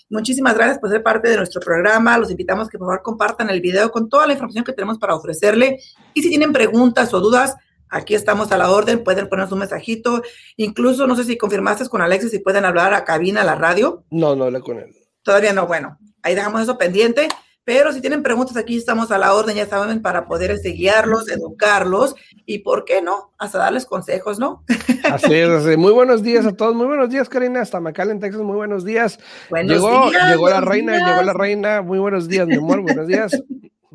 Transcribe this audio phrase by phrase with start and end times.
[0.09, 2.17] Muchísimas gracias por ser parte de nuestro programa.
[2.17, 5.13] Los invitamos que por favor compartan el video con toda la información que tenemos para
[5.13, 5.79] ofrecerle.
[6.15, 7.55] Y si tienen preguntas o dudas,
[7.89, 9.03] aquí estamos a la orden.
[9.03, 10.23] Pueden ponernos un mensajito.
[10.57, 14.03] Incluso, no sé si confirmaste con Alexis si pueden hablar a cabina, a la radio.
[14.09, 14.95] No, no hablé con él.
[15.21, 15.67] Todavía no.
[15.67, 17.27] Bueno, ahí dejamos eso pendiente.
[17.65, 21.29] Pero si tienen preguntas, aquí estamos a la orden, ya saben, para poder este, guiarlos,
[21.29, 22.13] educarlos
[22.45, 23.31] y, ¿por qué no?
[23.37, 24.65] Hasta darles consejos, ¿no?
[25.09, 25.77] Así es, así.
[25.77, 26.75] Muy buenos días a todos.
[26.75, 28.41] Muy buenos días, Karina, hasta McAllen, Texas.
[28.41, 29.17] Muy buenos días.
[29.49, 31.09] Buenos llegó, días, llegó la reina, días.
[31.09, 31.81] llegó la reina.
[31.81, 32.81] Muy buenos días, mi amor.
[32.81, 33.31] Buenos días.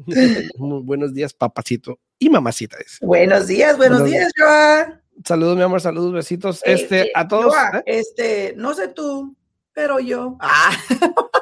[0.57, 2.77] Muy buenos días, papacito y mamacita.
[2.79, 3.05] dice.
[3.05, 5.01] Buenos días, buenos Buenos días, Joa.
[5.25, 6.63] Saludos, mi amor, saludos, besitos.
[6.65, 7.47] Eh, Este, eh, a todos.
[7.47, 7.83] Joa, ¿eh?
[7.87, 9.35] Este, no sé tú,
[9.73, 10.37] pero yo.
[10.41, 10.71] Ah,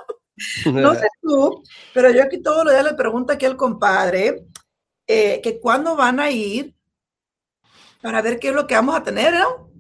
[0.66, 1.62] no sé tú,
[1.94, 4.47] pero yo aquí todos los días le pregunto aquí al compadre
[5.06, 6.74] eh, que cuándo van a ir
[8.02, 9.70] para ver qué es lo que vamos a tener, ¿no?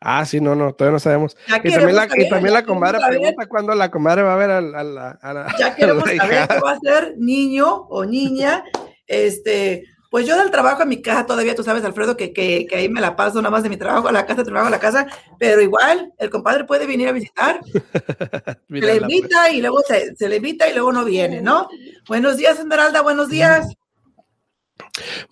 [0.00, 1.34] Ah, sí, no, no, todavía no sabemos.
[1.48, 4.36] Ya Y también la, saber, y también la comadre pregunta cuándo la comadre va a
[4.36, 6.78] ver a, la- a la, a la- Ya a queremos la saber qué va a
[6.80, 8.64] ser niño o niña.
[9.06, 12.76] Este, pues yo del trabajo a mi casa todavía, tú sabes, Alfredo, que, que, que
[12.76, 14.78] ahí me la paso nada más de mi trabajo a la casa, trabajo a la
[14.78, 15.08] casa,
[15.40, 17.58] pero igual el compadre puede venir a visitar,
[18.68, 21.42] Mira, se le la- invita y luego se, se le invita y luego no viene,
[21.42, 21.66] ¿no?
[22.06, 23.74] Buenos días, Esmeralda, buenos días.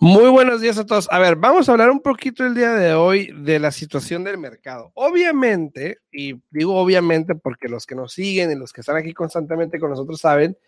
[0.00, 1.06] Muy buenos días a todos.
[1.12, 4.36] A ver, vamos a hablar un poquito el día de hoy de la situación del
[4.36, 4.90] mercado.
[4.94, 9.78] Obviamente, y digo obviamente porque los que nos siguen y los que están aquí constantemente
[9.78, 10.58] con nosotros saben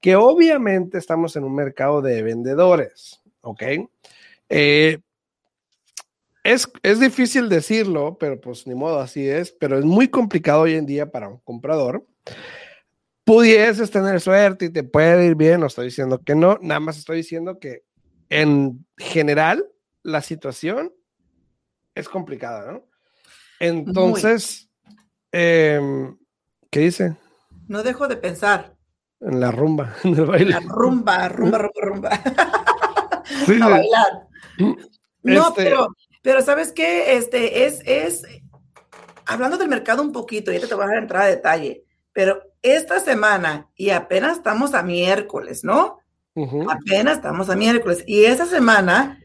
[0.00, 3.62] que obviamente estamos en un mercado de vendedores, ¿ok?
[4.48, 4.98] Eh,
[6.44, 10.74] es, es difícil decirlo, pero pues ni modo, así es, pero es muy complicado hoy
[10.74, 12.06] en día para un comprador.
[13.24, 16.96] Pudieses tener suerte y te puede ir bien, no estoy diciendo que no, nada más
[16.96, 17.82] estoy diciendo que
[18.30, 19.66] en general
[20.02, 20.92] la situación
[21.94, 22.84] es complicada, ¿no?
[23.60, 24.70] Entonces,
[25.32, 26.16] em,
[26.70, 27.16] ¿qué dice?
[27.66, 28.76] No dejo de pensar.
[29.20, 30.50] En la rumba, en el baile.
[30.52, 32.10] La rumba, rumba, rumba, rumba.
[33.46, 34.28] Sí, a bailar.
[35.22, 35.88] No, Este- pero,
[36.22, 37.16] pero ¿sabes qué?
[37.16, 38.22] Este es, es,
[39.26, 42.42] hablando del mercado un poquito, y ahorita te voy a dar entrada a detalle, pero
[42.62, 45.98] esta semana, y apenas estamos a miércoles, ¿no?
[46.68, 49.18] Apenas estamos a miércoles, y esta semana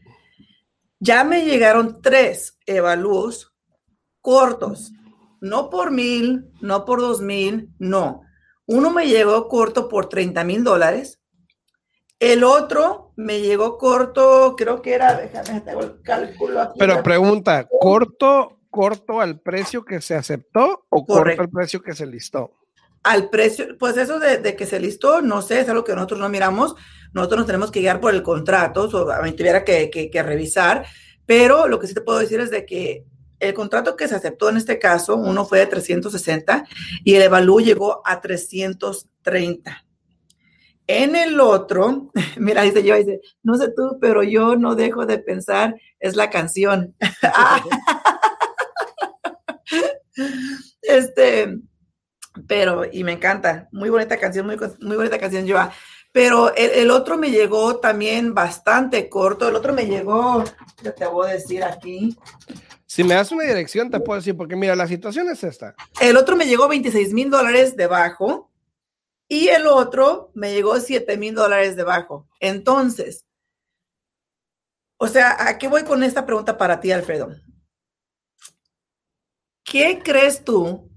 [0.98, 3.54] ya me llegaron tres evalúos
[4.20, 4.92] cortos,
[5.40, 8.22] no por mil, no por dos mil, no.
[8.66, 11.20] Uno me llegó corto por 30 mil dólares.
[12.32, 16.78] El otro me llegó corto, creo que era, déjame, tengo el cálculo aquí.
[16.78, 22.06] Pero pregunta, ¿corto, corto al precio que se aceptó o corto al precio que se
[22.06, 22.52] listó?
[23.06, 26.18] al precio, pues eso de, de que se listó, no sé, es algo que nosotros
[26.18, 26.74] no miramos,
[27.12, 30.22] nosotros nos tenemos que guiar por el contrato, so, a mí tuviera que, que- que
[30.22, 30.86] revisar,
[31.26, 33.04] pero lo que sí te puedo decir es de que
[33.40, 36.64] el contrato que se aceptó en este caso, uno fue de 360
[37.04, 39.83] y el evalú llegó a 330.
[40.86, 45.18] En el otro, mira, dice yo, dice, no sé tú, pero yo no dejo de
[45.18, 46.94] pensar, es la canción.
[50.82, 51.58] este,
[52.46, 55.72] pero, y me encanta, muy bonita canción, muy, muy bonita canción, Joa.
[56.12, 60.44] Pero el, el otro me llegó también bastante corto, el otro me llegó,
[60.82, 62.16] ya te voy a decir aquí,
[62.86, 65.74] Si me das una dirección, te puedo decir, porque mira, la situación es esta.
[66.00, 68.52] el otro me llegó 26 mil dólares debajo
[69.28, 72.28] y el otro me llegó 7 mil dólares debajo.
[72.40, 73.24] Entonces,
[74.96, 77.34] o sea, ¿a qué voy con esta pregunta para ti, Alfredo?
[79.64, 80.90] ¿Qué crees tú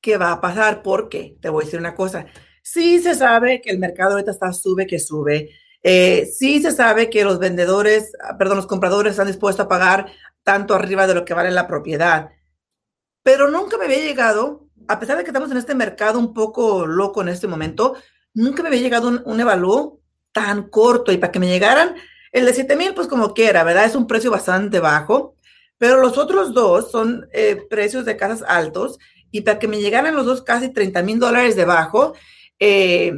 [0.00, 0.82] que va a pasar?
[0.82, 2.26] Porque te voy a decir una cosa.
[2.62, 5.50] Sí se sabe que el mercado ahorita está sube que sube.
[5.82, 10.12] Eh, sí se sabe que los vendedores, ah, perdón, los compradores están dispuestos a pagar
[10.42, 12.30] tanto arriba de lo que vale la propiedad.
[13.22, 16.86] Pero nunca me había llegado, a pesar de que estamos en este mercado un poco
[16.86, 17.96] loco en este momento,
[18.34, 20.00] nunca me había llegado un, un evalúo
[20.32, 21.12] tan corto.
[21.12, 21.96] Y para que me llegaran
[22.32, 23.86] el de 7 mil, pues como quiera, ¿verdad?
[23.86, 25.34] Es un precio bastante bajo,
[25.78, 28.98] pero los otros dos son eh, precios de casas altos.
[29.30, 32.14] Y para que me llegaran los dos casi 30 mil dólares debajo,
[32.58, 33.12] eh,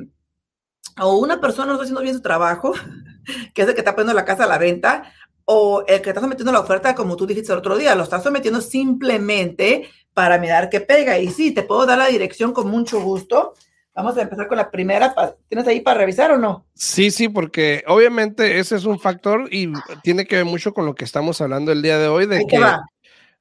[1.00, 2.72] o una persona no está haciendo bien su trabajo,
[3.54, 5.12] que es el que está poniendo la casa a la venta,
[5.44, 8.20] o el que está sometiendo la oferta, como tú dijiste el otro día, lo está
[8.20, 9.88] sometiendo simplemente
[10.18, 11.16] para mirar qué pega.
[11.16, 13.54] Y sí, te puedo dar la dirección con mucho gusto.
[13.94, 15.14] Vamos a empezar con la primera.
[15.48, 16.66] ¿Tienes ahí para revisar o no?
[16.74, 19.72] Sí, sí, porque obviamente ese es un factor y
[20.02, 22.26] tiene que ver mucho con lo que estamos hablando el día de hoy.
[22.26, 22.84] De que, va.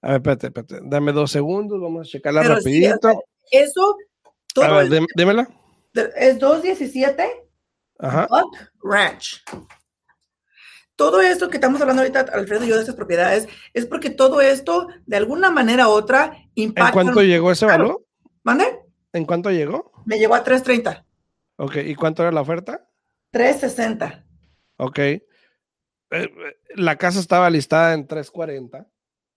[0.03, 0.79] A ver, espérate, espérate.
[0.83, 3.24] Dame dos segundos, vamos a checarla rapidito.
[3.50, 3.97] eso,
[4.53, 4.65] todo.
[4.65, 5.50] A ver, démela.
[6.15, 7.27] Es 217
[7.97, 8.27] Ajá.
[8.83, 9.44] Ranch.
[10.98, 14.42] Todo esto que estamos hablando ahorita, Alfredo y yo, de estas propiedades, es porque todo
[14.42, 16.88] esto, de alguna manera u otra, impacta.
[16.88, 18.04] ¿En cuánto llegó ese valor?
[18.44, 18.66] ¿Mande?
[19.14, 19.92] ¿En cuánto llegó?
[20.06, 21.06] Me llegó a 330.
[21.58, 22.90] Ok, ¿y cuánto era la oferta?
[23.30, 24.26] 360.
[24.78, 24.98] Ok.
[24.98, 25.22] Eh,
[26.12, 26.30] eh,
[26.76, 28.88] la casa estaba listada en 340.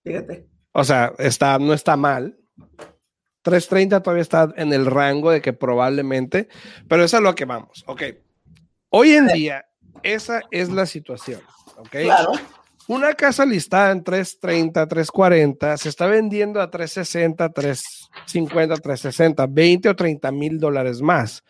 [0.03, 0.49] Fíjate.
[0.73, 2.39] O sea, está, no está mal.
[3.43, 6.49] 330 todavía está en el rango de que probablemente,
[6.89, 7.85] pero eso es lo que vamos.
[7.87, 8.03] Ok.
[8.89, 9.67] Hoy en día,
[10.03, 11.41] esa es la situación.
[11.77, 11.89] ¿ok?
[11.91, 12.33] Claro.
[12.89, 19.95] Una casa listada en 330, 340, se está vendiendo a 360, 350, 360, 20 o
[19.95, 21.45] 30 mil dólares más.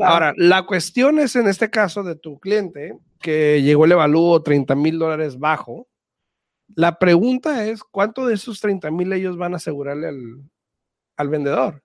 [0.00, 4.76] Ahora, la cuestión es en este caso de tu cliente, que llegó el evalúo 30
[4.76, 5.88] mil dólares bajo.
[6.76, 10.44] La pregunta es, ¿cuánto de esos 30 mil ellos van a asegurarle al,
[11.16, 11.82] al vendedor.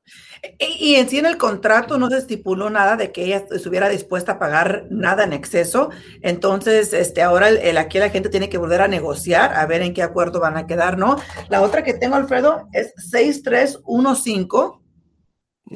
[0.58, 4.34] Y, en sí en el contrato no se estipuló nada de que ella estuviera dispuesta
[4.34, 5.90] a pagar nada en exceso.
[6.22, 9.94] Entonces, este, ahora el, aquí la gente tiene que volver a negociar, a ver en
[9.94, 11.18] qué acuerdo van a quedar, ¿no?
[11.50, 14.80] La otra que tengo, Alfredo, es 6315.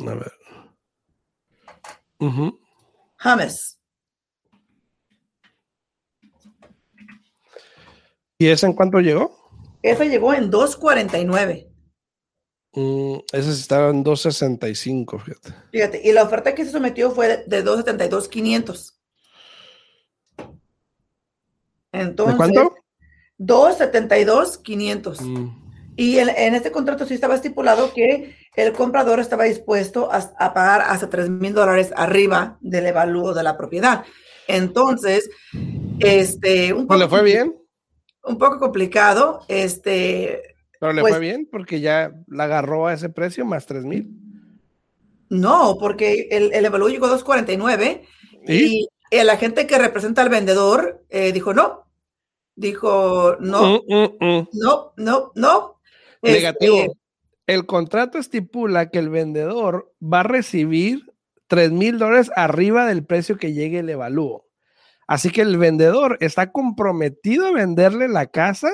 [0.08, 0.32] A ver.
[3.18, 3.80] James.
[8.38, 9.38] ¿Y esa en cuánto llegó?
[9.82, 11.73] Esa llegó en 249.
[12.76, 15.54] Mm, ese estaba en 265, fíjate.
[15.72, 19.00] Fíjate, y la oferta que se sometió fue de 272,500.
[21.92, 22.76] Entonces, ¿De cuánto?
[23.38, 25.22] 272,500.
[25.22, 25.64] Mm.
[25.96, 31.08] Y en, este contrato sí estaba estipulado que el comprador estaba dispuesto a, pagar hasta
[31.08, 34.04] 3 mil dólares arriba del evalúo de la propiedad.
[34.48, 35.30] Entonces,
[36.00, 36.74] este.
[36.74, 37.56] Un ¿Le fue bien?
[38.24, 39.42] Un poco complicado.
[39.48, 40.53] Este
[40.84, 44.10] pero le pues fue bien porque ya la agarró a ese precio más 3 mil.
[45.30, 48.04] No, porque el, el evalúo llegó a 249
[48.50, 51.88] y el agente que representa al vendedor eh, dijo no.
[52.56, 54.48] Dijo no, mm, mm, mm.
[54.52, 55.80] no, no, no.
[56.22, 56.76] Negativo.
[56.76, 56.92] Este,
[57.48, 61.14] el contrato estipula que el vendedor va a recibir
[61.48, 64.48] 3 mil dólares arriba del precio que llegue el evalúo.
[65.08, 68.70] Así que el vendedor está comprometido a venderle la casa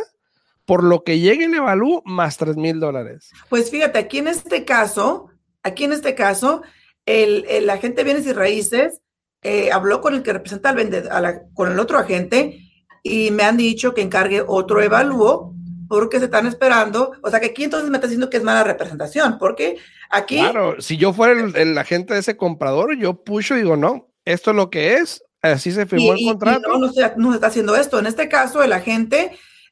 [0.69, 3.31] por lo que llegue el evalúo más 3 mil dólares.
[3.49, 5.31] Pues fíjate, aquí en este caso,
[5.63, 6.61] aquí en este caso,
[7.07, 9.01] el, el agente de bienes y raíces
[9.41, 11.11] eh, habló con el que representa al vendedor,
[11.55, 12.59] con el otro agente
[13.01, 15.55] y me han dicho que encargue otro evalúo
[15.88, 18.63] porque se están esperando, o sea que aquí entonces me está diciendo que es mala
[18.63, 19.77] representación, porque
[20.11, 20.38] aquí...
[20.38, 24.51] Claro, si yo fuera el, agente de ese comprador, yo pucho y digo, no, esto
[24.51, 26.69] es lo que es, así se firmó el contrato.
[26.69, 27.97] no, no se, no se está haciendo esto.
[27.97, 29.31] En este caso, el agente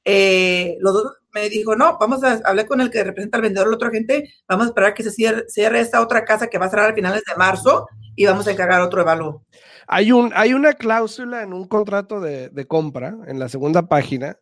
[0.10, 3.68] eh, los dos me dijo, no, vamos a hablar con el que representa al vendedor,
[3.68, 6.70] la otra gente, vamos a esperar que se cierre, esta otra casa que va a
[6.70, 9.46] cerrar a finales de marzo y vamos a encargar otro evalúo.
[9.86, 14.38] Hay, un, hay una cláusula en un contrato de, compra, en la segunda página,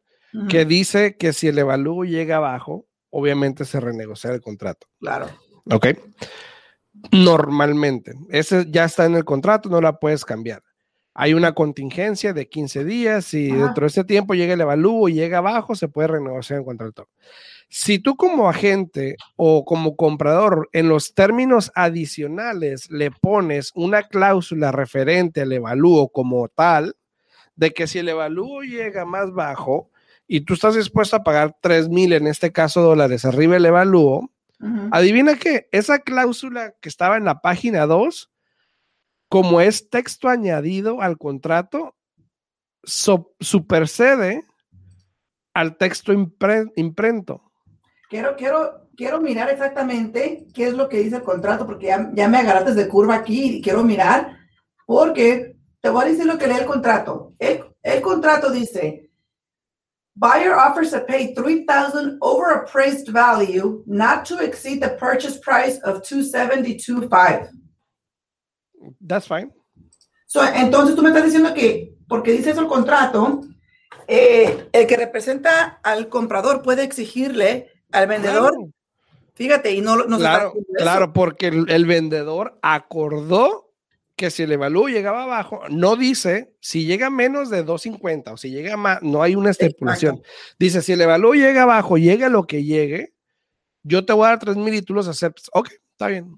[0.49, 4.85] que dice que si el evalúo llega abajo, obviamente se renegocia el contrato.
[4.99, 5.29] Claro.
[5.71, 5.87] Ok.
[7.11, 8.13] Normalmente.
[8.29, 10.61] Ese ya está en el contrato, no la puedes cambiar
[11.17, 15.13] hay una contingencia de 15 días y dentro de ese tiempo llega el evalúo y
[15.13, 17.07] llega abajo, se puede renegociar el contrato.
[17.69, 24.73] Si tú como agente o como comprador en los términos adicionales le pones una cláusula
[24.73, 26.97] referente al evalúo como tal,
[27.55, 29.89] de que si el evalúo llega más bajo
[30.27, 34.31] y tú estás dispuesto a pagar 3 mil, en este caso dólares, arriba el evalúo,
[34.91, 38.31] adivina qué, esa cláusula que estaba en la página 2
[39.29, 41.95] como es texto añadido al contrato,
[42.83, 44.45] supercede
[45.53, 47.41] al texto imprento.
[48.09, 52.27] Quiero, quiero, quiero mirar exactamente qué es lo que dice el contrato, porque ya, ya
[52.27, 54.37] me agarraste de curva aquí y quiero mirar,
[54.85, 57.33] porque te voy a decir lo que lee el contrato.
[57.39, 59.09] El, el contrato dice,
[60.15, 66.01] buyer offers to pay 3000 over appraised value, not to exceed the purchase price of
[66.01, 67.49] 272.5.
[69.05, 69.51] That's fine.
[70.25, 73.41] So, entonces tú me estás diciendo que, porque dice eso el contrato,
[74.07, 78.53] eh, el que representa al comprador puede exigirle al vendedor,
[79.33, 83.71] fíjate, y no, no Claro, claro, porque el, vendedor acordó
[84.15, 88.49] que si el evalúo llegaba abajo, no dice si llega menos de 250 o si
[88.49, 90.21] llega más, no hay una estipulación.
[90.59, 93.13] Dice, si el evalúo llega abajo, llega lo que llegue,
[93.83, 95.49] yo te voy a dar 3 mil y tú los aceptas.
[95.53, 96.35] Ok, está bien.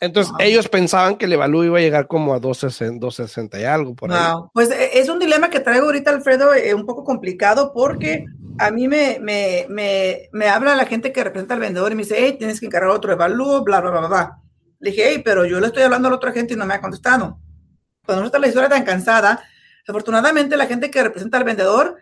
[0.00, 4.10] Entonces, ellos pensaban que el evalúo iba a llegar como a 260, y algo por
[4.10, 4.32] ahí.
[4.54, 8.24] Pues e, es un dilema que traigo ahorita, Alfredo, eh, un poco complicado porque
[8.58, 12.02] a mí me, me, me, me, habla la gente que representa al vendedor y me
[12.02, 14.38] dice, hey, tienes que encargar otro evalúo, bla, bla, bla, bla.
[14.78, 16.74] Le dije, hey, pero yo le estoy hablando a la otra gente y no me
[16.74, 17.38] ha contestado.
[18.06, 19.42] Cuando no está la historia tan cansada,
[19.86, 21.98] afortunadamente la gente que representa al vendedor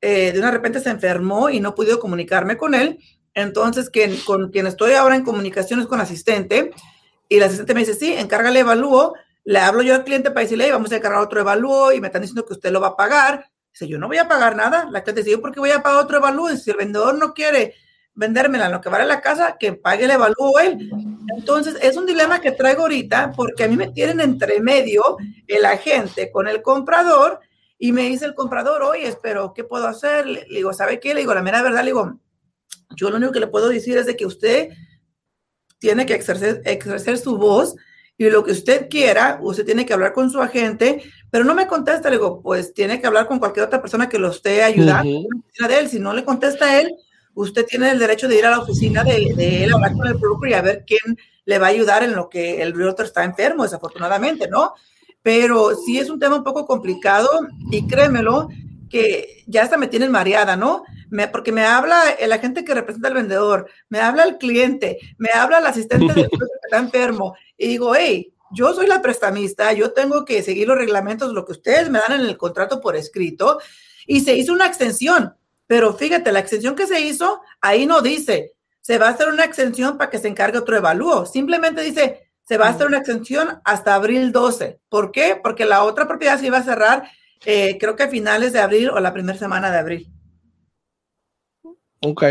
[0.00, 2.98] eh, de una repente se enfermó y no pude comunicarme con él.
[3.34, 6.70] Entonces, quien, con quien estoy ahora en comunicaciones con asistente,
[7.28, 9.14] y el asistente me dice, sí, encárgale evalúo.
[9.44, 12.22] Le hablo yo al cliente para decirle, vamos a encargar otro evalúo y me están
[12.22, 13.48] diciendo que usted lo va a pagar.
[13.72, 14.88] Dice, yo no voy a pagar nada.
[14.90, 16.50] La cliente dice, ¿yo por qué voy a pagar otro evalúo?
[16.50, 17.74] Y si el vendedor no quiere
[18.16, 20.90] vendérmela en lo que vale la casa, que pague el evalúo él.
[21.36, 25.64] Entonces, es un dilema que traigo ahorita porque a mí me tienen entre medio el
[25.64, 27.40] agente con el comprador
[27.78, 30.26] y me dice el comprador, oye, pero ¿qué puedo hacer?
[30.26, 31.12] Le digo, ¿sabe qué?
[31.12, 32.18] Le digo, la mera verdad, le digo,
[32.96, 34.70] yo lo único que le puedo decir es de que usted
[35.78, 37.76] tiene que ejercer, ejercer su voz
[38.18, 41.66] y lo que usted quiera, usted tiene que hablar con su agente, pero no me
[41.66, 45.28] contesta, le digo, pues tiene que hablar con cualquier otra persona que lo esté ayudando,
[45.68, 45.88] de él.
[45.88, 46.94] Si no le contesta a él,
[47.34, 50.14] usted tiene el derecho de ir a la oficina de, de, él, hablar con el
[50.14, 53.22] broker y a ver quién le va a ayudar en lo que el realtor está
[53.22, 54.72] enfermo, desafortunadamente, ¿no?
[55.22, 57.28] Pero sí es un tema un poco complicado
[57.70, 58.48] y créemelo
[58.88, 60.84] que ya hasta me tienen mareada, ¿no?
[61.10, 65.30] Me, porque me habla la gente que representa al vendedor, me habla el cliente, me
[65.30, 69.92] habla el asistente de que está enfermo, y digo, hey, yo soy la prestamista, yo
[69.92, 73.58] tengo que seguir los reglamentos, lo que ustedes me dan en el contrato por escrito,
[74.06, 75.34] y se hizo una extensión,
[75.66, 79.44] pero fíjate, la extensión que se hizo, ahí no dice, se va a hacer una
[79.44, 83.60] extensión para que se encargue otro evalúo, simplemente dice, se va a hacer una extensión
[83.64, 84.78] hasta abril 12.
[84.88, 85.38] ¿Por qué?
[85.42, 87.10] Porque la otra propiedad se iba a cerrar,
[87.44, 90.12] eh, creo que a finales de abril o la primera semana de abril.
[92.00, 92.24] Ok.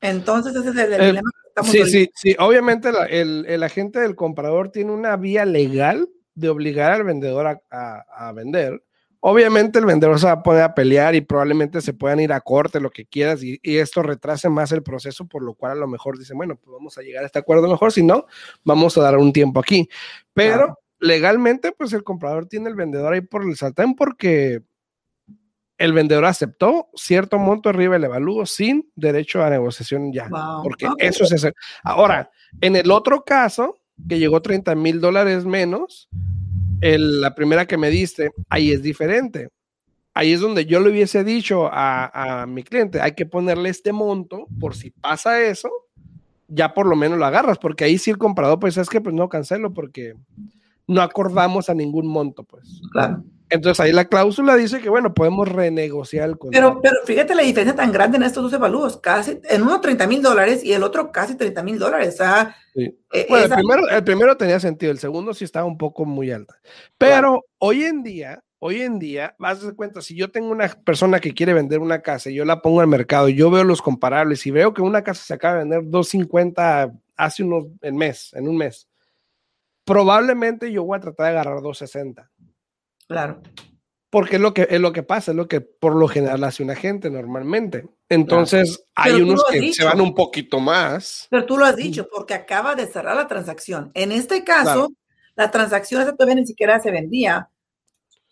[0.00, 2.36] Entonces ese es el, eh, dilema que estamos Sí, sí, sí.
[2.38, 8.82] Obviamente el, agente del comprador tiene una vía legal de obligar al vendedor a, vender.
[9.20, 12.80] Obviamente el vendedor se va a poder pelear y probablemente se puedan ir a corte,
[12.80, 16.18] lo que quieras, y, esto retrase más el proceso, por lo cual a lo mejor
[16.18, 18.26] dicen, bueno, pues vamos a llegar a este acuerdo mejor, si no,
[18.64, 19.88] vamos a dar un tiempo aquí.
[20.34, 24.62] Pero legalmente, pues el comprador tiene el vendedor ahí por el sartén porque
[25.76, 30.28] el vendedor aceptó cierto monto arriba del evalúo sin derecho a negociación ya.
[30.62, 31.46] Porque eso es
[31.82, 32.30] Ahora,
[32.60, 33.76] en el otro caso,
[34.08, 36.08] que llegó 30 mil dólares menos,
[36.80, 39.50] la primera que me diste, ahí es diferente.
[40.14, 44.46] Ahí es donde yo le hubiese dicho a, mi cliente, hay que ponerle este monto
[44.60, 45.70] por si pasa eso,
[46.46, 49.14] ya por lo menos lo agarras, porque ahí sí el comprador, pues es que pues
[49.14, 50.14] no cancelo porque
[50.86, 52.80] no acordamos a ningún monto, pues.
[52.92, 53.24] Claro.
[53.50, 56.80] Entonces ahí la cláusula dice que, bueno, podemos renegociar el contrato.
[56.80, 60.06] Pero, pero fíjate la diferencia tan grande en estos dos evalúos, casi, en uno 30
[60.06, 62.18] mil dólares y el otro casi 30 mil dólares.
[62.74, 66.32] Eh, bueno, el primero, el primero, tenía sentido, el segundo sí estaba un poco muy
[66.32, 66.58] alta.
[66.98, 70.68] Pero hoy en día, hoy en día, vas a dar cuenta, si yo tengo una
[70.68, 73.62] persona que quiere vender una casa y yo la pongo al mercado, y yo veo
[73.62, 77.92] los comparables y veo que una casa se acaba de vender 250 hace unos, el
[77.92, 78.88] mes, en un mes,
[79.84, 82.30] probablemente yo voy a tratar de agarrar 260
[83.06, 83.42] Claro.
[84.10, 86.62] Porque es lo que, es lo que pasa, es lo que por lo general hace
[86.62, 87.84] una gente normalmente.
[88.08, 91.26] Entonces, hay unos que se van un poquito más.
[91.30, 93.90] Pero tú lo has dicho, porque acaba de cerrar la transacción.
[93.94, 94.92] En este caso,
[95.34, 97.50] la transacción todavía ni siquiera se vendía.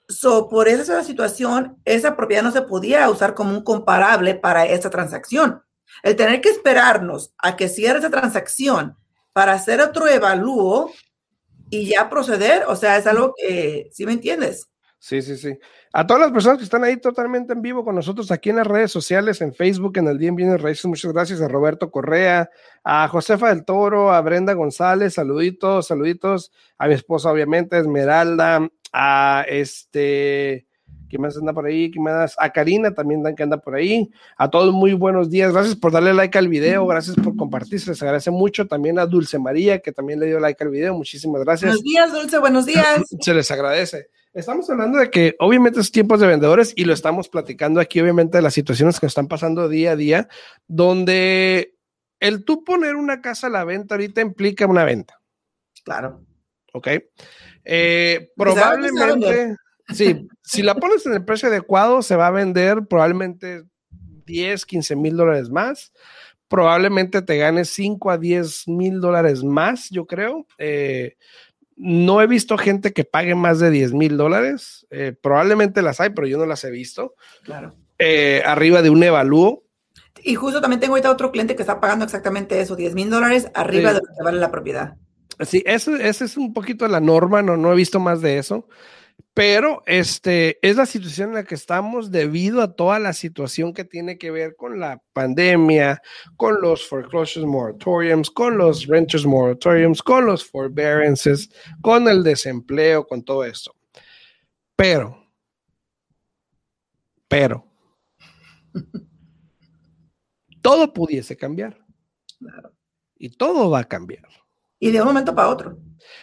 [0.09, 4.89] So, por esa situación, esa propiedad no se podía usar como un comparable para esa
[4.89, 5.63] transacción.
[6.05, 8.97] El tener que esperarnos a que cierre esa transacción
[9.33, 10.93] para hacer otro evalúo
[11.73, 14.69] y ya proceder, o sea, es algo que, ¿sí me entiendes?
[14.99, 15.59] Sí, sí, sí.
[15.95, 18.67] A todas las personas que están ahí totalmente en vivo con nosotros aquí en las
[18.67, 22.51] redes sociales, en Facebook, en el Día en Bienes Raíces, muchas gracias a Roberto Correa,
[22.85, 29.47] a Josefa del Toro, a Brenda González, saluditos, saluditos, a mi esposa obviamente, Esmeralda, a
[29.49, 30.67] este,
[31.13, 31.91] ¿quién más anda por ahí?
[31.91, 32.35] ¿Quién más?
[32.39, 34.11] A Karina también que anda por ahí.
[34.39, 37.91] A todos muy buenos días, gracias por darle like al video, gracias por compartir, se
[37.91, 38.67] les agradece mucho.
[38.67, 41.69] También a Dulce María, que también le dio like al video, muchísimas gracias.
[41.69, 43.03] Buenos días, Dulce, buenos días.
[43.21, 44.09] se les agradece.
[44.33, 48.39] Estamos hablando de que obviamente es tiempos de vendedores y lo estamos platicando aquí, obviamente,
[48.39, 50.29] de las situaciones que están pasando día a día,
[50.67, 51.75] donde
[52.21, 55.21] el tú poner una casa a la venta ahorita implica una venta.
[55.85, 56.25] Claro.
[56.73, 56.89] Ok.
[57.65, 59.57] Eh, probablemente,
[59.89, 63.65] sí, si la pones en el precio adecuado, se va a vender probablemente
[64.27, 65.93] 10, 15 mil dólares más.
[66.49, 70.47] Probablemente te ganes 5 a 10 mil dólares más, yo creo.
[70.59, 71.17] Eh,
[71.77, 74.87] no he visto gente que pague más de 10 mil dólares.
[74.91, 77.15] Eh, probablemente las hay, pero yo no las he visto.
[77.43, 77.75] Claro.
[77.99, 79.65] Eh, arriba de un evalúo.
[80.23, 83.49] Y justo también tengo ahorita otro cliente que está pagando exactamente eso, 10 mil dólares
[83.55, 84.97] arriba de lo que vale la propiedad.
[85.41, 88.69] Sí, esa es un poquito la norma, no, no he visto más de eso.
[89.35, 93.85] Pero este es la situación en la que estamos debido a toda la situación que
[93.85, 96.03] tiene que ver con la pandemia,
[96.37, 101.51] con los foreclosures moratoriums, con los renters moratoriums, con los forbearances,
[101.81, 103.75] con el desempleo, con todo esto.
[104.77, 105.17] Pero,
[107.27, 107.67] pero,
[110.63, 111.79] todo pudiese cambiar.
[113.17, 114.42] Y todo va a cambiar.
[114.83, 115.79] Y de un momento para otro.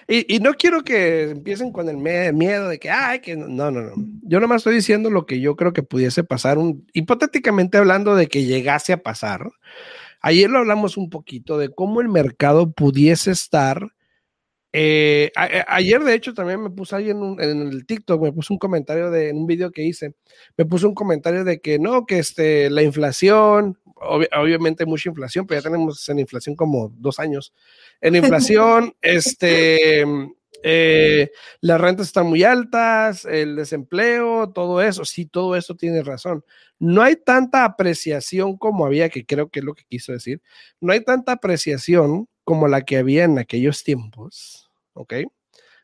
[0.06, 3.94] Y, no quiero que empiecen con el miedo de que, ay, que no, no, no.
[4.24, 8.28] Yo nomás estoy diciendo lo que yo creo que pudiese pasar, un, hipotéticamente hablando de
[8.28, 9.50] que llegase a pasar.
[10.20, 13.94] Ayer lo hablamos un poquito de cómo el mercado pudiese estar.
[14.74, 18.60] Eh, ayer, de hecho, también me puse ahí en, en, el TikTok, me puse un
[18.60, 20.16] comentario de en un video que hice,
[20.58, 25.62] me puse un comentario de que no, que este, la inflación, obviamente mucha inflación, pero
[25.62, 27.54] ya tenemos en inflación como dos años.
[28.02, 28.16] En
[28.56, 30.04] inflación, este,
[30.64, 36.44] eh, las rentas están muy altas, el desempleo, todo eso, sí, todo eso tiene razón.
[36.80, 40.42] No hay tanta apreciación como había, que creo que es lo que quiso decir,
[40.80, 45.14] no hay tanta apreciación como la que había en aquellos tiempos, ¿ok?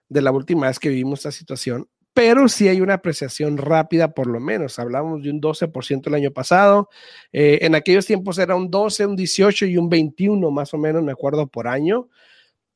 [0.08, 4.28] De la última vez que vivimos esta situación pero sí hay una apreciación rápida, por
[4.28, 4.80] lo menos.
[4.80, 6.90] Hablamos de un 12% el año pasado.
[7.34, 11.04] Eh, en aquellos tiempos era un 12, un 18 y un 21, más o menos,
[11.04, 12.08] me acuerdo, por año.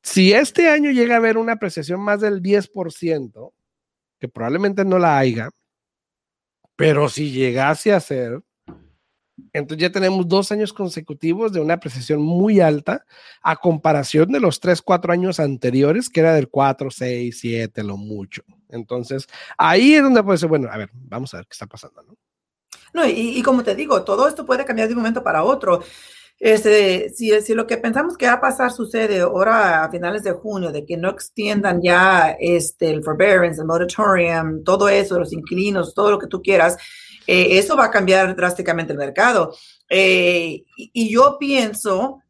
[0.02, 3.52] Si este año llega a haber una apreciación más del 10%,
[4.18, 5.48] que probablemente no la haya,
[6.76, 8.42] pero si llegase a ser,
[9.52, 13.04] entonces ya tenemos dos años consecutivos de una apreciación muy alta
[13.42, 17.96] a comparación de los tres, cuatro años anteriores, que era del 4, 6, 7, lo
[17.96, 18.42] mucho.
[18.68, 19.26] Entonces,
[19.58, 22.16] ahí es donde puede ser, bueno, a ver, vamos a ver qué está pasando, ¿no?
[22.92, 25.80] No, y, como te digo, todo esto puede cambiar de un momento para otro.
[26.38, 30.32] Este, si, si lo que pensamos que va a pasar sucede ahora a finales de
[30.32, 35.94] junio, de que no extiendan ya este, el forbearance, el moratorium, todo eso, los inquilinos,
[35.94, 36.78] todo lo que tú quieras,
[37.32, 39.54] eh, eso va a cambiar drásticamente el mercado.
[39.88, 42.24] Eh, y, yo pienso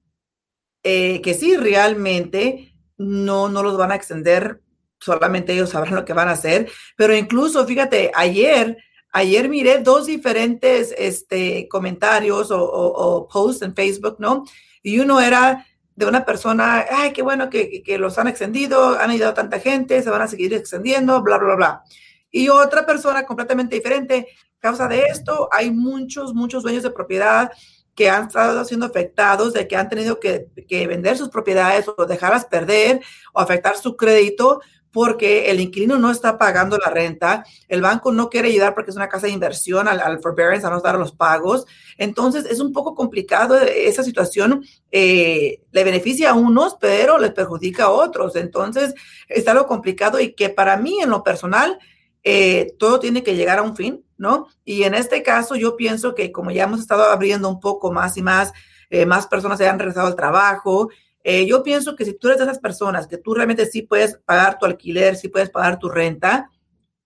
[0.82, 4.60] eh, que sí, realmente no, no los van a extender,
[4.98, 8.76] solamente ellos sabrán lo que van a hacer, pero incluso, fíjate, ayer...
[9.12, 14.44] Ayer miré dos diferentes este, comentarios o, posts en Facebook, ¿no?
[14.84, 19.10] Y uno era de una persona, ay, qué bueno que, que, los han extendido, han
[19.10, 21.82] ayudado a tanta gente, se van a seguir extendiendo, bla, bla, bla.
[22.30, 24.28] Y otra persona completamente diferente,
[24.60, 27.50] causa de esto, hay muchos, muchos dueños de propiedad
[27.94, 30.48] que han estado siendo afectados, de que han tenido que,
[30.86, 33.00] vender sus propiedades o dejarlas perder
[33.32, 34.60] o afectar su crédito
[34.92, 38.96] porque el inquilino no está pagando la renta, el banco no quiere ayudar porque es
[38.96, 41.66] una casa de inversión al, al forbearance, a no dar los pagos.
[41.96, 47.84] Entonces es un poco complicado esa situación, eh, le beneficia a unos, pero les perjudica
[47.84, 48.34] a otros.
[48.34, 48.94] Entonces
[49.28, 51.78] es algo complicado y que para mí en lo personal,
[52.22, 54.04] eh, todo tiene que llegar a un fin.
[54.20, 54.48] ¿no?
[54.66, 58.18] Y en este caso yo pienso que como ya hemos estado abriendo un poco más
[58.18, 58.52] y más,
[58.90, 60.90] eh, más personas se han regresado al trabajo,
[61.24, 64.18] eh, yo pienso que si tú eres de esas personas que tú realmente sí puedes
[64.18, 66.50] pagar tu alquiler, sí puedes pagar tu renta,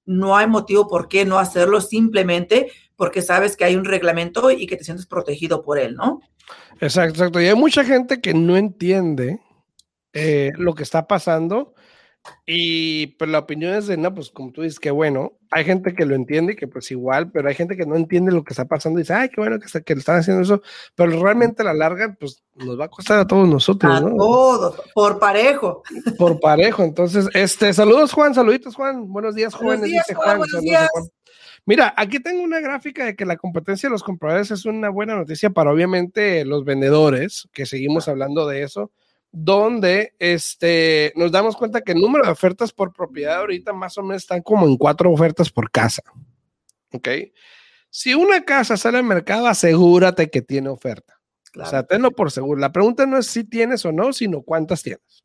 [0.05, 4.67] no hay motivo por qué no hacerlo simplemente porque sabes que hay un reglamento y
[4.67, 6.21] que te sientes protegido por él, ¿no?
[6.81, 7.41] Exacto, exacto.
[7.41, 9.41] Y hay mucha gente que no entiende
[10.57, 11.74] lo que está pasando
[12.47, 15.95] Y pues la opinión es de, no, pues como tú dices, que bueno, hay gente
[15.95, 18.53] que lo entiende y que pues igual, pero hay gente que no entiende lo que
[18.53, 20.63] está pasando y dice, ay, qué bueno que, está, que le están haciendo eso,
[20.95, 24.81] pero realmente a la larga, pues nos va a costar a todos nosotros, a todos,
[24.95, 25.83] por parejo.
[26.19, 30.61] Por parejo, entonces, este, saludos Juan, saluditos Juan, buenos días Juan, buenos días, Juan, buenos
[30.61, 30.91] días.
[31.67, 35.17] Mira, aquí tengo una gráfica de que la competencia de los compradores es una buena
[35.17, 38.91] noticia para obviamente los vendedores, que seguimos hablando de eso
[39.37, 44.03] donde este, nos damos cuenta que el número de ofertas por propiedad ahorita más o
[44.03, 46.03] menos están como en cuatro ofertas por casa.
[46.93, 47.09] ¿Ok?
[47.91, 51.21] Si una casa sale al mercado, asegúrate que tiene oferta.
[51.57, 52.61] O sea, tenlo por seguro.
[52.61, 55.25] La pregunta no es si tienes o no, sino cuántas tienes.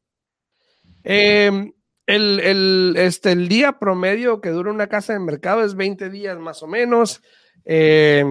[1.04, 1.72] Em,
[2.08, 6.40] el, el, este, el día promedio que dura una casa de mercado es 20 días
[6.40, 7.22] más o menos.
[7.64, 8.26] Eh,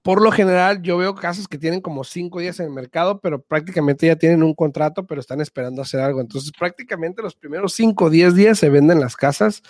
[0.00, 3.42] por lo general, yo veo casas que tienen como cinco días en el mercado, pero
[3.42, 6.20] prácticamente ya tienen un contrato, pero están esperando hacer algo.
[6.20, 9.62] Entonces, prácticamente los primeros cinco o diez días se venden las casas.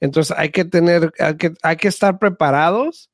[0.00, 3.10] Entonces, hay que tener, hay que, hay que estar preparados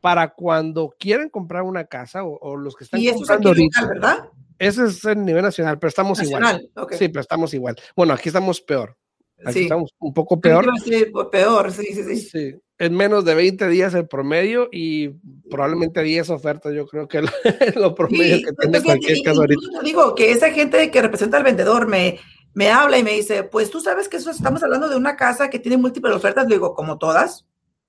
[0.00, 3.86] para cuando quieran comprar una casa o, los que están y comprando ahorita.
[3.86, 4.18] ¿verdad?
[4.58, 6.68] Ese es el nivel nacional, pero estamos igual.
[6.90, 7.76] Sí, pero estamos igual.
[7.96, 8.96] Bueno, aquí estamos peor.
[9.44, 10.66] Aquí estamos un poco peor.
[10.84, 12.54] Sí, peor, sí, sí, sí.
[12.82, 15.10] Sí en menos de 20 días el promedio y
[15.48, 17.24] probablemente 10 ofertas, yo creo que es
[17.76, 19.80] lo promedio que tiene cualquier caso ahorita.
[19.84, 22.18] Digo que esa gente que representa al vendedor me,
[22.54, 25.48] me habla y me dice, pues tú sabes que eso estamos hablando de una casa
[25.48, 27.46] que tiene múltiples ofertas, le digo, como todas,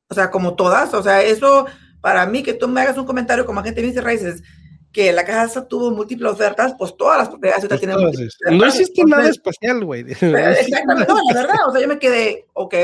[0.09, 1.65] o sea, como todas, o sea, eso
[1.99, 4.43] para mí que tú me hagas un comentario como agente de dice raíces,
[4.91, 9.27] que la casa tuvo múltiples ofertas, pues todas las propiedades pues tienen No existe nada
[9.27, 10.01] especial, güey.
[10.01, 12.75] Exactamente, no, la verdad, o sea, yo me quedé, ok,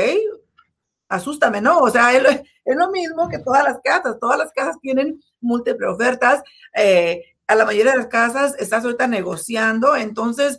[1.10, 1.78] asústame, ¿no?
[1.80, 6.42] O sea, es, lo mismo que todas las casas, todas las casas tienen múltiples ofertas,
[6.74, 10.56] eh, a la mayoría de las casas estás ahorita negociando, entonces,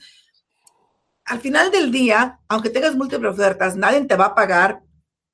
[1.24, 4.82] al final del día, aunque tengas múltiples ofertas, nadie te va a pagar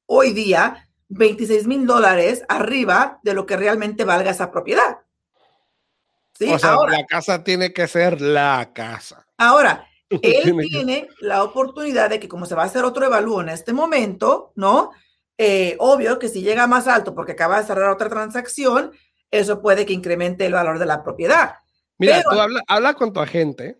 [0.06, 4.99] hoy día 26 mil dólares arriba de lo que realmente valga esa propiedad.
[6.38, 6.53] ¿Sí?
[6.53, 9.25] O sea, ahora, la casa tiene que ser la casa.
[9.38, 13.49] Ahora, él tiene la oportunidad de que como se va a hacer otro evalúo en
[13.49, 14.91] este momento, ¿no?
[15.38, 18.91] Eh, obvio que si llega más alto porque acaba de cerrar otra transacción,
[19.30, 21.56] eso puede que incremente el valor de la propiedad.
[22.00, 23.80] Mira, tú habla, con tu agente.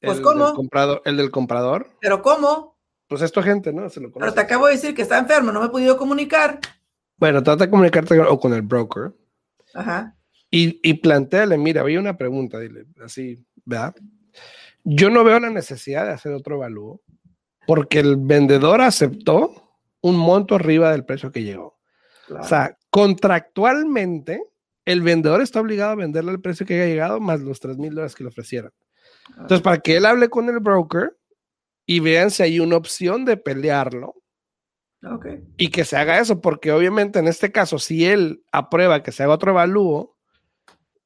[0.00, 0.54] Pues, ¿cómo?
[0.54, 1.90] comprador, el del comprador.
[2.00, 2.78] ¿Pero cómo?
[3.08, 3.88] Pues es tu agente, ¿no?
[3.88, 6.60] Se lo Pero te acabo de decir que está enfermo, no me he podido comunicar.
[7.16, 9.12] Bueno, trata de comunicarte o con el broker.
[9.74, 10.16] Ajá.
[10.50, 13.94] Y, y planteale, mira, había una pregunta, dile, así, ¿verdad?
[14.84, 17.02] Yo no veo la necesidad de hacer otro evalúo
[17.66, 19.65] porque el vendedor aceptó
[20.00, 21.78] un monto arriba del precio que llegó.
[22.30, 24.42] O sea, contractualmente,
[24.84, 27.90] el vendedor está obligado a venderle el precio que haya llegado más los 3 mil
[27.90, 28.72] dólares que le ofrecieron.
[29.30, 31.16] Entonces, para que él hable con el broker
[31.84, 34.14] y vean si hay una opción de pelearlo.
[35.56, 39.22] Y que se haga eso, porque obviamente en este caso, si él aprueba que se
[39.22, 40.15] haga otro evalúo,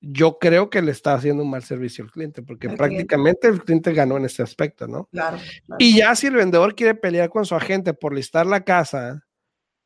[0.00, 3.92] yo creo que le está haciendo un mal servicio al cliente, porque prácticamente el cliente
[3.92, 5.08] ganó en este aspecto, ¿no?
[5.12, 5.38] Claro,
[5.78, 9.26] Y ya si el vendedor quiere pelear con su agente por listar la casa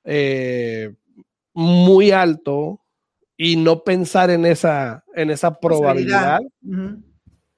[0.04, 0.94] eh,
[1.52, 2.80] muy alto
[3.36, 6.40] y no pensar en esa, en esa probabilidad,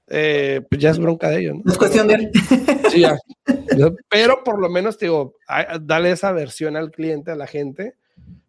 [0.07, 1.71] eh, pues ya es bronca de ellos, ¿no?
[1.71, 2.31] es cuestión de...
[2.89, 3.17] Sí, ya.
[4.09, 5.35] Pero por lo menos, digo,
[5.81, 7.95] dale esa versión al cliente, a la gente,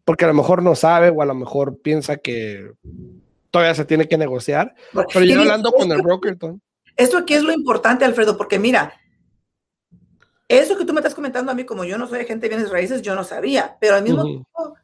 [0.05, 2.71] porque a lo mejor no sabe o a lo mejor piensa que
[3.51, 4.75] todavía se tiene que negociar.
[4.93, 6.37] Pero yo hablando con el broker.
[6.97, 8.93] Esto aquí es lo importante, Alfredo, porque mira,
[10.49, 12.71] eso que tú me estás comentando a mí, como yo no soy agente de bienes
[12.71, 14.75] raíces, yo no sabía, pero al mismo tiempo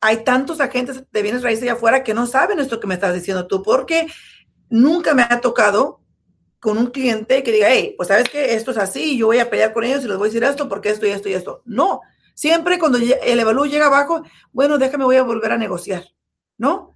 [0.00, 3.14] hay tantos agentes de bienes raíces allá afuera que no saben esto que me estás
[3.14, 4.06] diciendo tú, porque
[4.68, 6.00] nunca me ha tocado
[6.60, 9.48] con un cliente que diga, hey, pues sabes que esto es así, yo voy a
[9.48, 11.62] pelear con ellos y les voy a decir esto porque esto y esto y esto.
[11.64, 12.00] No,
[12.34, 16.04] siempre cuando el evalúo llega abajo, bueno, déjame, voy a volver a negociar,
[16.56, 16.87] ¿no?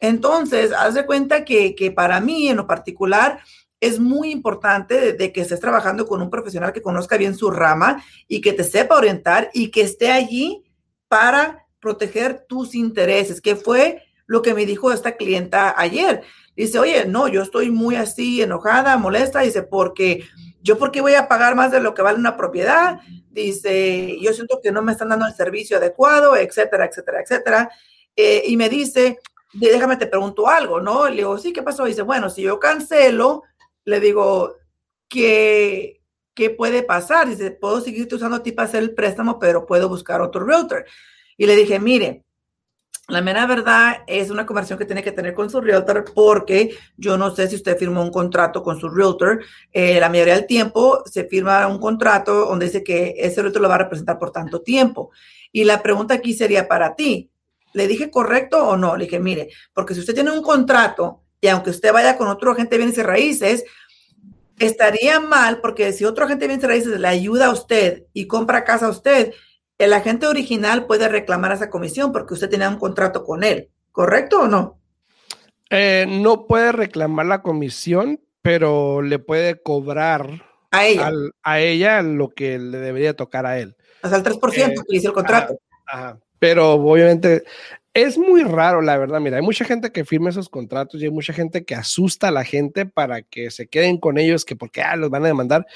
[0.00, 3.40] Entonces, haz de cuenta que, para mí en lo particular
[3.80, 8.02] es muy importante de, que estés trabajando con un profesional que conozca bien su rama
[8.26, 10.64] y que te sepa orientar y que esté allí
[11.08, 16.22] para proteger tus intereses, que fue lo que me dijo esta clienta ayer.
[16.54, 20.24] Dice, oye, no, yo estoy muy así, enojada, molesta, dice, porque
[20.62, 23.00] yo, ¿por qué voy a pagar más de lo que vale una propiedad?
[23.30, 27.70] Dice, yo siento que no me están dando el servicio adecuado, etcétera, etcétera, etcétera.
[28.14, 29.18] Eh, y me dice,
[29.52, 31.08] déjame te pregunto algo, ¿no?
[31.08, 31.84] Le digo, sí, ¿qué pasó?
[31.84, 33.42] dice, bueno, si yo cancelo,
[33.84, 34.56] le digo,
[35.08, 36.02] ¿qué,
[36.34, 37.28] ¿qué puede pasar?
[37.28, 40.84] Dice, puedo seguirte usando a ti para hacer el préstamo, pero puedo buscar otro realtor.
[41.36, 42.24] Y le dije, mire,
[43.08, 47.18] La mera verdad es una conversación que tiene que tener con su realtor porque yo
[47.18, 49.44] no sé si usted firmó un contrato con su realtor.
[49.72, 53.68] Eh, la mayoría del tiempo se firma un contrato donde dice que ese realtor lo
[53.68, 55.10] va a representar por tanto tiempo.
[55.50, 57.30] Y la pregunta aquí sería para ti.
[57.72, 58.96] ¿Le dije correcto o no?
[58.96, 62.52] Le dije, mire, porque si usted tiene un contrato y aunque usted vaya con otro
[62.52, 63.64] agente de bienes y raíces,
[64.58, 68.26] estaría mal porque si otro agente de bienes y raíces le ayuda a usted y
[68.26, 69.32] compra casa a usted,
[69.78, 74.42] el agente original puede reclamar esa comisión porque usted tenía un contrato con él, ¿correcto
[74.42, 74.78] o no?
[75.70, 82.30] Eh, no puede reclamar la comisión, pero le puede cobrar a ella, a ella lo
[82.30, 83.76] que le debería tocar a él.
[84.02, 85.58] Hasta el 3% eh, que dice el contrato.
[85.86, 87.44] Ajá, Pero obviamente
[87.94, 89.20] es muy raro, la verdad.
[89.20, 92.32] Mira, hay mucha gente que firma esos contratos y hay mucha gente que asusta a
[92.32, 95.66] la gente para que se queden con ellos, que porque ah, los van a demandar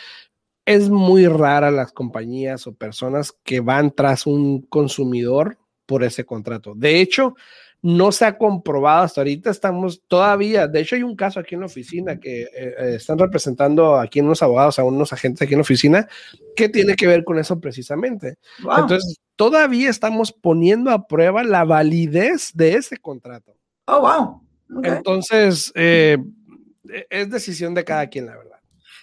[0.66, 6.74] es muy rara las compañías o personas que van tras un consumidor por ese contrato.
[6.74, 7.36] De hecho,
[7.84, 11.60] no se ha comprobado hasta ahorita, estamos todavía, de hecho hay un caso aquí en
[11.60, 15.58] la oficina que eh, eh, están representando aquí unos abogados, a unos agentes aquí en
[15.58, 16.08] la oficina,
[16.56, 18.38] que tiene que ver con eso precisamente.
[18.58, 23.54] Entonces, todavía estamos poniendo a prueba la validez de ese contrato.
[23.84, 24.82] Oh, wow.
[24.82, 26.16] Entonces, eh,
[26.88, 28.53] e, es decisión de cada quien, la verdad.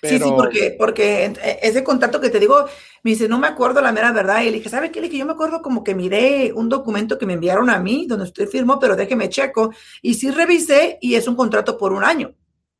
[0.04, 2.66] Sí, sí, porque, porque e, ese contrato que te digo,
[3.04, 4.42] me dice, no me acuerdo la mera verdad.
[4.42, 5.00] Y le dije, ¿sabe qué?
[5.00, 8.08] Le dije, yo me acuerdo como que miré un documento que me enviaron a mí,
[8.08, 9.74] donde usted firmó, pero déjeme checo.
[10.02, 12.34] Y sí revisé y es un contrato por un año.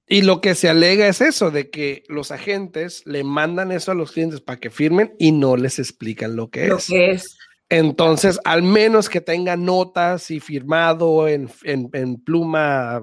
[0.08, 3.96] Y lo que se alega es eso, de que los agentes le mandan eso a
[3.96, 6.88] los clientes para que firmen y no les explican lo que lo es.
[6.88, 7.38] Que es.
[7.70, 13.02] Entonces, al menos que tenga notas y firmado en, en, en pluma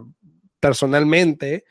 [0.61, 1.65] personalmente,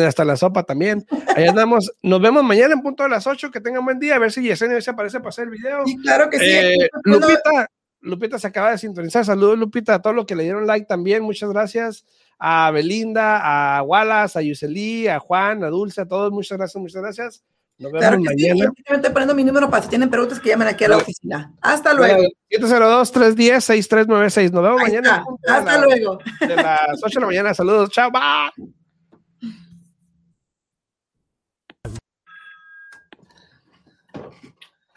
[0.07, 1.05] hasta la sopa también.
[1.35, 1.91] Ahí andamos.
[2.01, 3.51] Nos vemos mañana en punto de las 8.
[3.51, 4.15] Que tengan buen día.
[4.15, 5.85] A ver si Yesenia se aparece para hacer el video.
[5.85, 6.45] Sí, claro que sí.
[6.45, 7.69] Eh, Lupita,
[8.01, 9.25] Lupita se acaba de sintonizar.
[9.25, 11.23] Saludos, Lupita, a todos los que le dieron like también.
[11.23, 12.05] Muchas gracias.
[12.39, 16.31] A Belinda, a Wallace, a Yuseli, a Juan, a Dulce, a todos.
[16.31, 17.43] Muchas gracias, muchas gracias.
[17.81, 18.71] Nos vemos claro mañana.
[18.75, 21.51] Sí, estoy poniendo mi número para si tienen preguntas que llamen aquí a la oficina.
[21.61, 22.21] Hasta luego.
[22.51, 24.51] 702-310-6396.
[24.51, 25.25] Nos vemos Ahí mañana.
[25.47, 26.19] Hasta la, luego.
[26.41, 27.55] De las 8 de la mañana.
[27.55, 27.89] Saludos.
[27.89, 28.11] Chao.
[28.11, 28.51] Bye.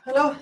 [0.05, 0.35] Hello.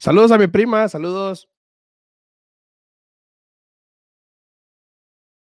[0.00, 1.46] Saludos a mi prima, saludos.